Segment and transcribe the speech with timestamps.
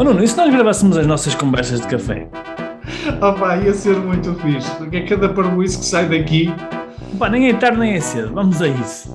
[0.00, 2.26] Oh Nuno, e se nós gravássemos as nossas conversas de café?
[3.20, 6.46] Opa, ia ser muito fixe, porque é cada parboice que sai daqui.
[7.18, 9.14] Pá, nem é tarde nem é cedo, vamos a isso.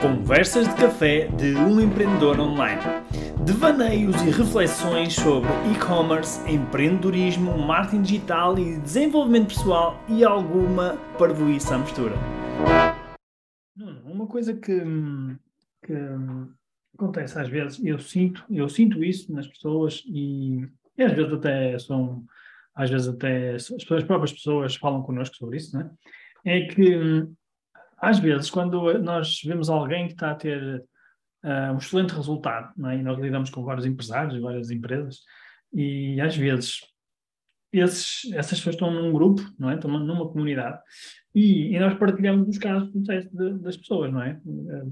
[0.00, 2.80] Conversas de café de um empreendedor online.
[3.44, 11.78] Devaneios e reflexões sobre e-commerce, empreendedorismo, marketing digital e desenvolvimento pessoal e alguma parvoíça à
[11.78, 12.14] mistura.
[13.76, 14.82] Nuno, uma coisa que,
[15.84, 15.92] que
[16.94, 21.78] acontece às vezes, eu sinto, eu sinto isso nas pessoas e, e às vezes até
[21.78, 22.24] são,
[22.74, 25.90] às vezes até as, as próprias pessoas falam connosco sobre isso, né?
[26.44, 27.26] é que
[27.98, 30.84] às vezes quando nós vemos alguém que está a ter
[31.44, 32.96] uh, um excelente resultado, é?
[32.96, 35.20] e nós lidamos com vários empresários, várias empresas,
[35.72, 36.80] e às vezes
[37.72, 39.74] esses, essas pessoas estão num grupo, não é?
[39.74, 40.78] estão numa comunidade,
[41.34, 44.38] e, e nós partilhamos os casos de, das pessoas, não é?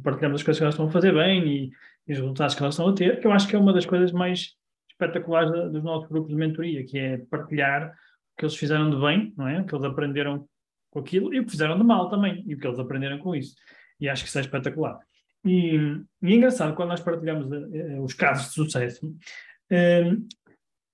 [0.02, 1.70] Partilhamos as coisas que elas estão a fazer bem e,
[2.08, 3.84] e os resultados que elas estão a ter, que eu acho que é uma das
[3.84, 4.54] coisas mais
[4.90, 7.92] espetaculares dos nossos grupos de mentoria, que é partilhar o
[8.38, 9.60] que eles fizeram de bem, não é?
[9.60, 10.46] O que eles aprenderam
[10.90, 13.34] com aquilo e o que fizeram de mal também, e o que eles aprenderam com
[13.34, 13.54] isso.
[14.00, 14.98] E acho que isso é espetacular.
[15.44, 15.76] E,
[16.22, 20.26] e é engraçado, quando nós partilhamos uh, os casos de sucesso, uh,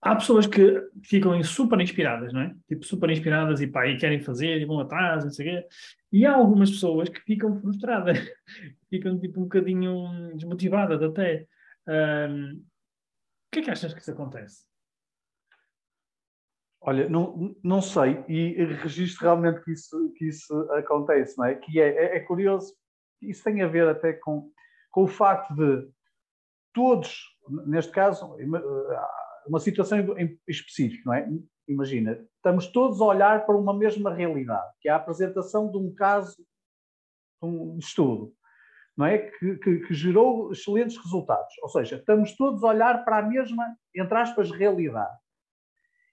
[0.01, 2.55] há pessoas que ficam super inspiradas, não é?
[2.69, 5.69] Tipo, super inspiradas e pá, e querem fazer, e vão atrás, não sei o quê.
[6.13, 8.19] E há algumas pessoas que ficam frustradas,
[8.89, 11.47] ficam tipo um bocadinho desmotivadas até.
[11.89, 14.67] Um, o que é que achas que isso acontece?
[16.81, 21.55] Olha, não, não sei, e registro realmente que isso, que isso acontece, não é?
[21.57, 22.75] Que é, é, é curioso,
[23.21, 24.53] isso tem a ver até com,
[24.91, 25.89] com o facto de
[26.73, 27.25] todos,
[27.67, 28.37] neste caso,
[29.49, 31.29] uma situação em específico, não é?
[31.69, 35.93] Imagina, estamos todos a olhar para uma mesma realidade, que é a apresentação de um
[35.95, 38.33] caso, de um estudo,
[38.97, 39.19] não é?
[39.19, 41.53] Que, que, que, gerou excelentes resultados.
[41.63, 45.17] Ou seja, estamos todos a olhar para a mesma, entre aspas, realidade.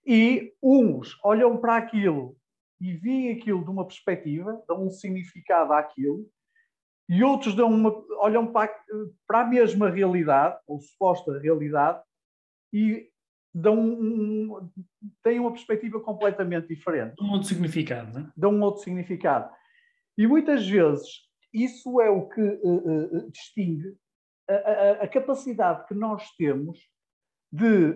[0.06, 2.36] E uns olham para aquilo
[2.82, 6.28] e veem aquilo de uma perspectiva, dão um significado àquilo,
[7.08, 8.74] e outros dão uma, olham para,
[9.28, 12.02] para a mesma realidade, ou suposta realidade,
[12.74, 13.10] e
[13.54, 14.70] dão um,
[15.24, 17.16] têm uma perspectiva completamente diferente.
[17.18, 18.32] Dão um outro significado, não é?
[18.36, 19.54] Dão um outro significado.
[20.18, 21.08] E muitas vezes
[21.54, 23.96] isso é o que uh, uh, distingue
[24.50, 26.80] a, a, a, capacidade que nós temos
[27.52, 27.94] de,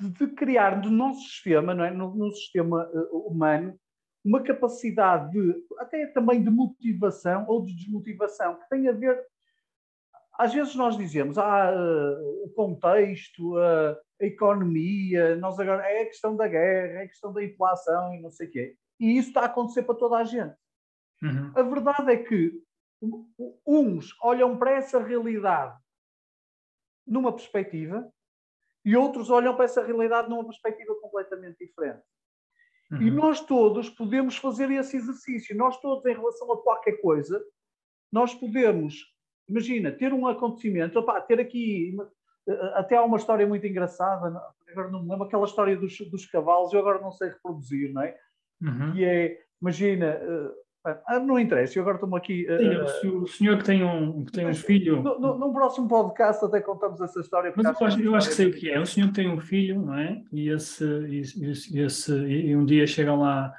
[0.00, 1.90] de, de criar no nosso sistema, não é?
[1.90, 3.78] no, no sistema uh, humano,
[4.24, 9.24] uma capacidade de, até também de motivação ou de desmotivação, que tem a ver
[10.38, 11.72] às vezes nós dizemos, ah,
[12.44, 17.32] o contexto, a, a economia, nós agora é a questão da guerra, é a questão
[17.32, 18.76] da inflação e não sei o quê.
[19.00, 20.54] E isso está a acontecer para toda a gente.
[21.22, 21.52] Uhum.
[21.54, 22.62] A verdade é que
[23.66, 25.78] uns olham para essa realidade
[27.06, 28.10] numa perspectiva
[28.84, 32.02] e outros olham para essa realidade numa perspectiva completamente diferente.
[32.90, 33.02] Uhum.
[33.02, 35.56] E nós todos podemos fazer esse exercício.
[35.56, 37.42] Nós todos, em relação a qualquer coisa,
[38.12, 39.15] nós podemos
[39.48, 41.96] imagina, ter um acontecimento, opa, ter aqui,
[42.48, 44.40] eh, até há uma história muito engraçada,
[44.70, 48.02] agora não me lembro, aquela história dos, dos cavalos, eu agora não sei reproduzir, não
[48.02, 48.16] é?
[48.62, 48.92] Uhum.
[48.92, 52.46] Que é, imagina, uh, não interessa, eu agora estou aqui.
[52.48, 55.02] Uh, Sim, o senhor que tem um, que tem um filho.
[55.02, 57.52] No, no, num próximo podcast até contamos essa história.
[57.56, 58.74] Mas eu acho, eu acho que sei o que é.
[58.74, 58.80] é.
[58.80, 60.22] O senhor que tem um filho, não é?
[60.32, 60.84] E, esse,
[61.18, 63.52] esse, esse, e um dia chegam lá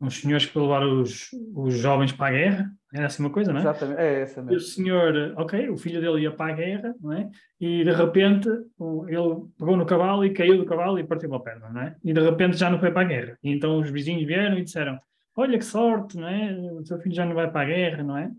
[0.00, 3.58] uns senhores que levar os, os jovens para a guerra, era assim uma coisa, não
[3.58, 3.62] é?
[3.62, 4.52] Exatamente, é essa mesmo.
[4.52, 7.30] E o senhor, ok, o filho dele ia para a guerra, não é?
[7.60, 11.68] E de repente ele pegou no cavalo e caiu do cavalo e partiu uma perna,
[11.68, 11.96] não é?
[12.02, 13.38] E de repente já não foi para a guerra.
[13.44, 14.98] E então os vizinhos vieram e disseram:
[15.36, 16.52] Olha que sorte, não é?
[16.72, 18.30] O seu filho já não vai para a guerra, não é?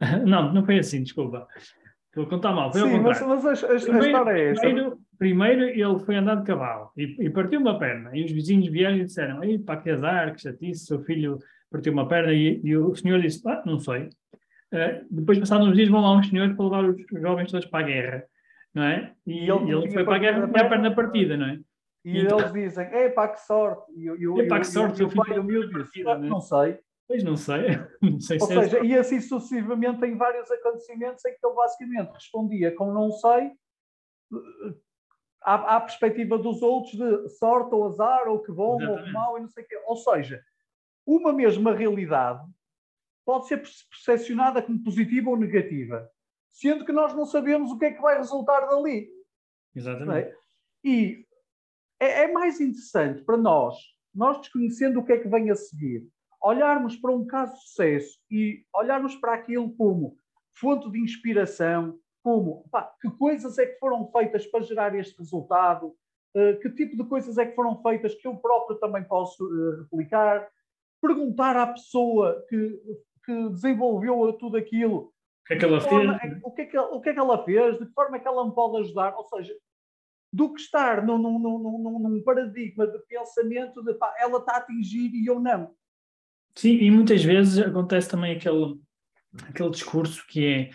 [0.24, 1.46] não, não foi assim, desculpa.
[2.16, 4.60] A contar mal, foi Sim, mas, mas a, a, primeiro, a, história é essa.
[4.62, 8.16] Primeiro, primeiro ele foi andar de cavalo e, e, partiu uma perna.
[8.16, 11.38] E os vizinhos vieram e disseram: Ei, pá, que azar, que chatice, seu filho
[11.70, 12.32] partiu uma perna.
[12.32, 14.08] E, e o senhor disse: Ah, não sei.
[14.72, 17.84] Uh, depois, passados uns dias, vão lá uns senhores para levar os jovens todos para
[17.84, 18.24] a guerra,
[18.74, 19.14] não é?
[19.26, 21.60] E, e ele, ele foi para a guerra com a perna partida, não é?
[22.04, 23.92] E, e então, eles dizem: Ei, pá, que sorte.
[23.96, 26.78] E, e, Epá, que sorte, o pai humilde disse: Não, não sei.
[27.08, 27.78] Pois não sei.
[28.02, 28.84] Não sei Ou se é seja, é...
[28.84, 33.52] e assim sucessivamente em vários acontecimentos em que ele basicamente respondia com não sei,
[35.42, 39.00] à, à perspectiva dos outros de sorte ou azar, ou que bom Exatamente.
[39.00, 39.80] ou que mau, e não sei o quê.
[39.86, 40.42] Ou seja,
[41.06, 42.44] uma mesma realidade
[43.24, 46.10] pode ser percepcionada como positiva ou negativa,
[46.52, 49.08] sendo que nós não sabemos o que é que vai resultar dali.
[49.74, 50.28] Exatamente.
[50.28, 50.36] É?
[50.84, 51.26] E
[52.00, 53.76] é, é mais interessante para nós,
[54.14, 56.08] nós desconhecendo o que é que vem a seguir,
[56.40, 60.16] olharmos para um caso de sucesso e olharmos para aquilo como
[60.54, 65.88] fonte de inspiração, como pá, que coisas é que foram feitas para gerar este resultado,
[66.34, 69.82] uh, que tipo de coisas é que foram feitas que eu próprio também posso uh,
[69.82, 70.48] replicar,
[71.06, 72.80] perguntar à pessoa que,
[73.24, 75.12] que desenvolveu tudo aquilo
[75.46, 76.40] o que é que ela forma, fez?
[76.42, 77.78] O que, é que, o que é que ela fez?
[77.78, 79.14] De que forma é que ela me pode ajudar?
[79.16, 79.54] Ou seja,
[80.32, 84.56] do que estar num, num, num, num paradigma de pensamento de pá, ela está a
[84.56, 85.72] atingir e eu não.
[86.52, 88.80] Sim, e muitas vezes acontece também aquele,
[89.48, 90.70] aquele discurso que é,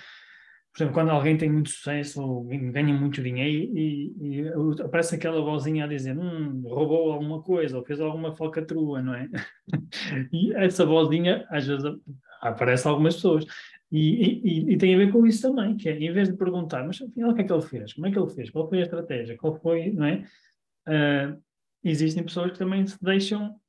[0.73, 4.47] por exemplo, quando alguém tem muito sucesso ou ganha muito dinheiro e, e
[4.81, 9.27] aparece aquela vozinha a dizer hum, roubou alguma coisa ou fez alguma falcatrua, não é?
[10.31, 11.83] e essa vozinha às vezes
[12.41, 13.45] aparece a algumas pessoas.
[13.91, 16.87] E, e, e, tem a ver com isso também, que é, em vez de perguntar,
[16.87, 17.93] mas afinal o que é que ele fez?
[17.93, 18.49] Como é que ele fez?
[18.49, 19.37] Qual foi a estratégia?
[19.37, 20.23] Qual foi, não é?
[20.87, 21.41] Uh,
[21.83, 23.59] existem pessoas que também se deixam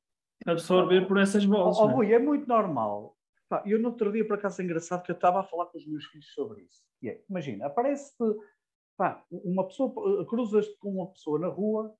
[0.45, 1.77] absorver por essas vozes.
[1.77, 3.17] Oh, oh, Rui, é muito normal.
[3.53, 5.77] Pá, eu no outro dia, por acaso, é engraçado que eu estava a falar com
[5.77, 6.81] os meus filhos sobre isso.
[7.05, 8.11] É, imagina, aparece
[9.29, 11.93] uma pessoa, cruzas com uma pessoa na rua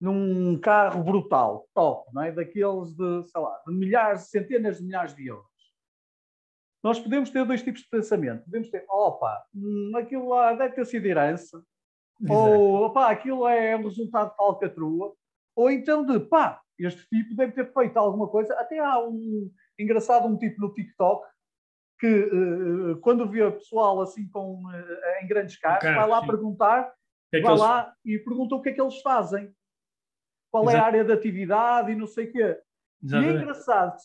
[0.00, 2.32] num carro brutal, top, não é?
[2.32, 5.44] Daqueles de, sei lá, de milhares, centenas de milhares de euros.
[6.82, 8.44] Nós podemos ter dois tipos de pensamento.
[8.44, 11.62] Podemos ter, opa, hum, aquilo lá deve ter sido herança,
[12.22, 12.40] Exato.
[12.40, 15.14] ou opa, aquilo é um resultado de falcatrua,
[15.54, 18.54] ou então de, pá, este tipo deve ter feito alguma coisa.
[18.54, 21.26] Até há um engraçado um tipo no TikTok
[21.98, 26.26] que uh, quando vê pessoal assim com, uh, em grandes carros, carro, vai lá sim.
[26.26, 26.92] perguntar,
[27.32, 29.52] é vai lá e pergunta o que é que eles fazem.
[30.50, 30.76] Qual Exato.
[30.76, 32.58] é a área de atividade e não sei o quê.
[33.02, 33.34] Exatamente.
[33.34, 33.96] E é engraçado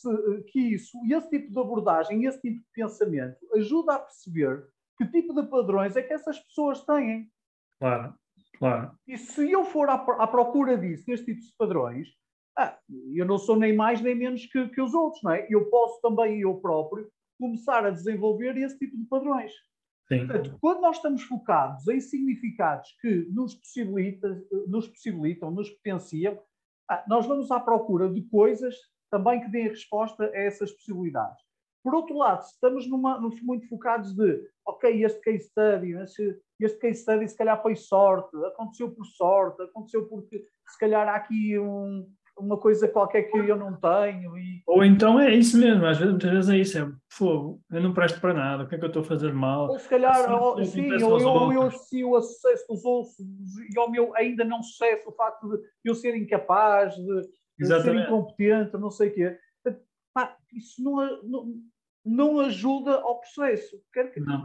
[0.47, 5.33] que, isso, esse tipo de abordagem, esse tipo de pensamento, ajuda a perceber que tipo
[5.33, 7.31] de padrões é que essas pessoas têm.
[7.79, 8.13] Claro,
[8.57, 8.91] claro.
[9.07, 12.09] E se eu for à, à procura disso, deste tipo de padrões,
[12.61, 12.77] ah,
[13.13, 15.47] eu não sou nem mais nem menos que, que os outros, não é?
[15.49, 17.09] Eu posso também, eu próprio,
[17.39, 19.51] começar a desenvolver esse tipo de padrões.
[20.07, 20.27] Sim.
[20.27, 26.39] Portanto, quando nós estamos focados em significados que nos, possibilita, nos possibilitam, nos potenciam,
[26.89, 28.75] ah, nós vamos à procura de coisas
[29.09, 31.41] também que deem resposta a essas possibilidades.
[31.83, 36.79] Por outro lado, se estamos numa, muito focados de, ok, este case study, este, este
[36.79, 41.57] case study se calhar foi sorte, aconteceu por sorte, aconteceu porque se calhar há aqui
[41.57, 42.07] um,
[42.37, 44.37] uma coisa qualquer que eu não tenho.
[44.37, 44.63] E...
[44.67, 47.93] Ou então é isso mesmo, às vezes, muitas vezes é isso, é fogo, eu não
[47.93, 49.69] presto para nada, o que é que eu estou a fazer mal?
[49.69, 53.79] Ou se calhar, assim, ou, sim, ou eu, eu associo o sucesso dos outros e
[53.79, 57.21] ao meu ainda não sucesso, o facto de eu ser incapaz, de,
[57.59, 59.37] de ser incompetente, não sei o quê.
[60.13, 61.53] Pá, isso não, não,
[62.05, 63.77] não, ajuda ao processo.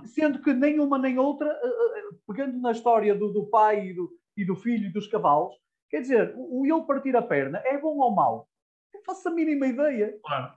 [0.04, 4.08] Sendo que nenhuma nem outra, eh, eh, pegando na história do, do pai e do,
[4.36, 5.54] e do filho e dos cavalos,
[5.90, 8.48] Quer dizer, o ele partir a perna é bom ou mau?
[8.92, 10.18] Não faço a mínima ideia.
[10.24, 10.52] Claro.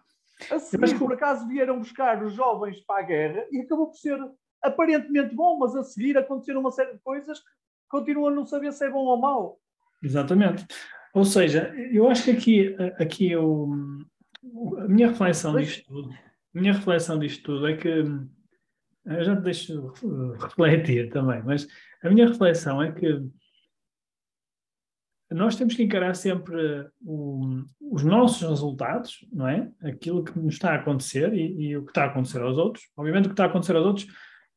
[0.51, 4.17] A seguir, por acaso, vieram buscar os jovens para a guerra e acabou por ser
[4.61, 7.45] aparentemente bom, mas a seguir aconteceram uma série de coisas que
[7.89, 9.59] continuam a não saber se é bom ou mau.
[10.01, 10.65] Exatamente.
[11.13, 13.69] Ou seja, eu acho que aqui, aqui eu,
[14.77, 15.67] a minha reflexão mas...
[15.67, 16.13] disto tudo,
[16.55, 19.93] a minha reflexão disto tudo é que eu já te deixo
[20.39, 21.67] refletir também, mas
[22.03, 23.27] a minha reflexão é que
[25.31, 29.69] nós temos que encarar sempre o, os nossos resultados, não é?
[29.83, 32.85] Aquilo que nos está a acontecer e, e, o que está a acontecer aos outros.
[32.97, 34.07] Obviamente, o que está a acontecer aos outros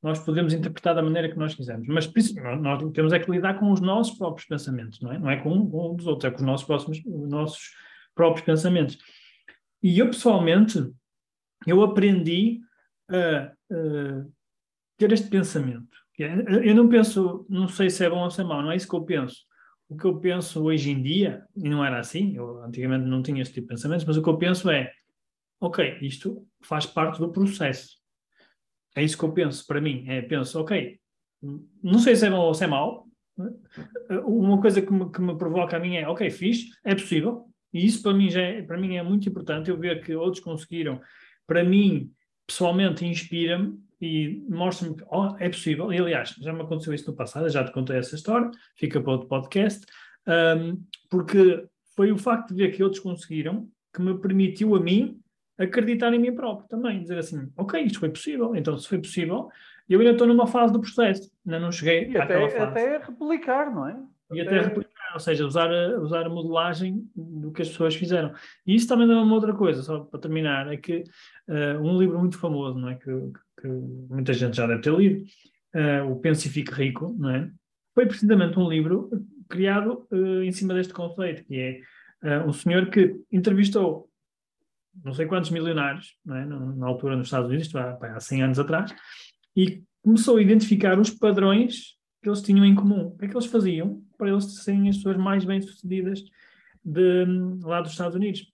[0.03, 2.13] nós podemos interpretar da maneira que nós quisermos, mas
[2.61, 5.19] nós temos é que lidar com os nossos próprios pensamentos, não é?
[5.19, 7.71] Não é com, com dos outros, é com os nossos, próximos, os nossos
[8.13, 8.99] próprios pensamentos.
[9.81, 10.93] E eu, pessoalmente,
[11.69, 12.61] eu aprendi
[13.09, 14.25] a, a
[14.97, 15.97] ter este pensamento.
[16.19, 18.77] É, eu não penso, não sei se é bom ou se é mau, não é
[18.77, 19.45] isso que eu penso
[19.89, 23.43] o que eu penso hoje em dia, e não era assim, eu antigamente não tinha
[23.43, 24.93] este tipo de pensamentos, mas o que eu penso é,
[25.61, 27.99] ok, isto faz parte do processo.
[28.97, 30.05] É isso que eu penso para mim.
[30.09, 30.99] É, penso, ok,
[31.83, 33.07] não sei se é bom ou se é mau.
[34.25, 37.47] Uma coisa que me, que me provoca a mim é, ok, fiz, é possível.
[37.73, 39.71] E isso para mim, já é, para mim é muito importante.
[39.71, 41.01] Eu ver que outros conseguiram.
[41.47, 42.13] Para mim,
[42.47, 45.93] pessoalmente, inspira-me e mostra-me que oh, é possível.
[45.93, 49.13] E aliás, já me aconteceu isso no passado, já te contei essa história, fica para
[49.13, 49.87] outro podcast,
[50.27, 55.21] um, porque foi o facto de ver que outros conseguiram que me permitiu a mim
[55.57, 59.49] acreditar em mim próprio também, dizer assim, ok, isto foi possível, então se foi possível,
[59.89, 62.57] eu ainda estou numa fase do processo, ainda não cheguei e até, fase.
[62.57, 63.97] até replicar, não é?
[64.33, 67.95] E até, até replicar, ou seja, usar a, usar a modelagem do que as pessoas
[67.95, 68.33] fizeram.
[68.67, 71.05] E isso também dá uma outra coisa, só para terminar, é que
[71.49, 72.95] uh, um livro muito famoso, não é?
[72.95, 75.25] Que, que muita gente já deve ter lido,
[75.75, 77.51] uh, o Pense e Fique Rico, não é?
[77.95, 79.11] Foi precisamente um livro
[79.49, 81.83] criado uh, em cima deste conceito, que
[82.23, 84.09] é uh, um senhor que entrevistou
[85.05, 86.45] não sei quantos milionários, é?
[86.45, 88.95] na, na altura nos Estados Unidos, isto há, há 100 anos atrás,
[89.57, 93.07] e começou a identificar os padrões que eles tinham em comum.
[93.07, 96.23] O que é que eles faziam para eles serem as pessoas mais bem-sucedidas
[97.63, 98.53] lá dos Estados Unidos?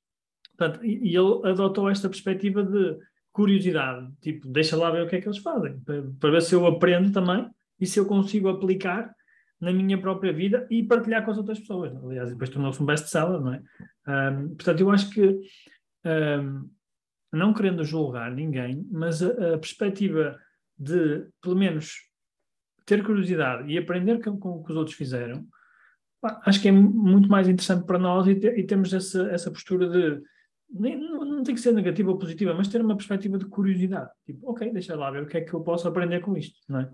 [0.57, 2.99] Portanto, e ele adotou esta perspectiva de
[3.39, 6.57] curiosidade, tipo, deixa lá ver o que é que eles fazem, para, para ver se
[6.57, 7.49] eu aprendo também
[7.81, 9.15] e se eu consigo aplicar
[9.61, 11.95] na minha própria vida e partilhar com as outras pessoas.
[12.05, 13.63] Aliás, depois tornou-se um best-seller, não é?
[14.09, 15.39] Um, portanto, eu acho que,
[16.05, 16.69] um,
[17.33, 20.37] não querendo julgar ninguém, mas a, a, perspectiva
[20.77, 21.95] de, pelo menos,
[22.85, 25.47] ter curiosidade e aprender com, com o que os outros fizeram,
[26.45, 29.89] acho que é muito mais interessante para nós e, te, e temos essa, essa postura
[29.89, 30.21] de.
[30.69, 30.99] Nem,
[31.39, 34.11] não, tem que ser negativa ou positiva, mas ter uma perspectiva de curiosidade.
[34.27, 36.81] Tipo, ok, deixa lá ver o que é que eu posso aprender com isto, não
[36.81, 36.91] é?